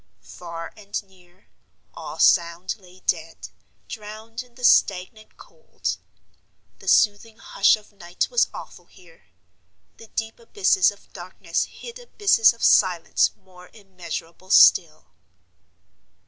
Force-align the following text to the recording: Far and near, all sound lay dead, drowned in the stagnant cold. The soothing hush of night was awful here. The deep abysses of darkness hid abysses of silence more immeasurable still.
Far 0.23 0.73
and 0.75 1.03
near, 1.03 1.47
all 1.93 2.17
sound 2.17 2.75
lay 2.77 3.01
dead, 3.05 3.49
drowned 3.87 4.41
in 4.41 4.55
the 4.55 4.63
stagnant 4.63 5.37
cold. 5.37 5.97
The 6.79 6.87
soothing 6.87 7.37
hush 7.37 7.75
of 7.75 7.91
night 7.91 8.27
was 8.31 8.47
awful 8.51 8.85
here. 8.87 9.25
The 9.97 10.07
deep 10.07 10.39
abysses 10.39 10.89
of 10.89 11.13
darkness 11.13 11.65
hid 11.65 11.99
abysses 11.99 12.51
of 12.51 12.63
silence 12.63 13.35
more 13.35 13.69
immeasurable 13.73 14.49
still. 14.49 15.11